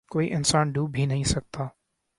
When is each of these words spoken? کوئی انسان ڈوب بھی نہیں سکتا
کوئی 0.09 0.33
انسان 0.33 0.71
ڈوب 0.71 0.91
بھی 0.91 1.05
نہیں 1.05 1.23
سکتا 1.23 1.67